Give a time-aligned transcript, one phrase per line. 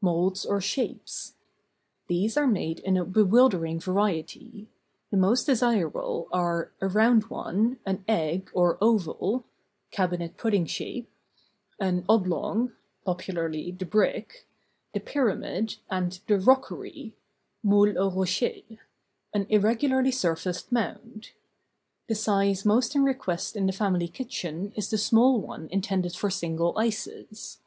[0.00, 1.34] MOLDS OR SHAPES.
[2.08, 4.66] These are made in bewildering variety.
[5.12, 9.44] The most desir¬ able are: A round one, an egg, or oval
[9.92, 11.08] (cabinet pudding shape),
[11.78, 12.72] an oblong
[13.04, 14.48] (popularly," the brick"),
[14.94, 17.12] the pyramid, and "the rockery"
[17.64, 18.62] (;moule au rocher),
[19.32, 21.30] an irregularly surfaced mound.
[22.08, 26.30] The size most in request in the family kitchen is the small one intended for
[26.30, 27.60] single ices.